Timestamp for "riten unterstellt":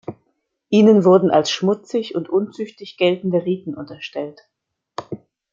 3.45-4.41